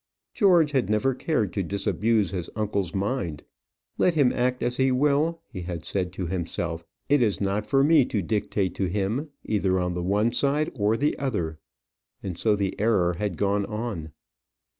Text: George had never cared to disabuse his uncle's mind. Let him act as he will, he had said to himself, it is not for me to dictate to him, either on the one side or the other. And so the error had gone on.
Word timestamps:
George 0.33 0.71
had 0.71 0.89
never 0.89 1.13
cared 1.13 1.53
to 1.53 1.61
disabuse 1.61 2.31
his 2.31 2.49
uncle's 2.55 2.91
mind. 2.95 3.43
Let 3.99 4.15
him 4.15 4.33
act 4.33 4.63
as 4.63 4.77
he 4.77 4.91
will, 4.91 5.43
he 5.47 5.61
had 5.61 5.85
said 5.85 6.11
to 6.13 6.25
himself, 6.25 6.83
it 7.07 7.21
is 7.21 7.39
not 7.39 7.67
for 7.67 7.83
me 7.83 8.05
to 8.05 8.23
dictate 8.23 8.73
to 8.77 8.85
him, 8.87 9.29
either 9.45 9.79
on 9.79 9.93
the 9.93 10.01
one 10.01 10.31
side 10.31 10.71
or 10.73 10.97
the 10.97 11.15
other. 11.19 11.59
And 12.23 12.35
so 12.35 12.55
the 12.55 12.73
error 12.79 13.13
had 13.19 13.37
gone 13.37 13.67
on. 13.67 14.11